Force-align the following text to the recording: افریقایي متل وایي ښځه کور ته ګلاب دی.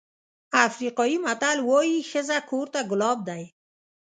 افریقایي 0.67 1.17
متل 1.25 1.57
وایي 1.69 1.97
ښځه 2.11 2.37
کور 2.49 2.67
ته 2.73 2.79
ګلاب 2.91 3.19
دی. 3.29 3.43